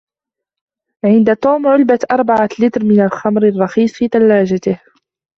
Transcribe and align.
عند 1.03 1.33
توم 1.35 1.67
علبة 1.67 1.99
أربعة 2.11 2.49
لتر 2.59 2.83
من 2.83 3.01
الخمر 3.05 3.43
الرخيص 3.43 3.93
في 3.93 4.07
ثلاجته 4.07 4.79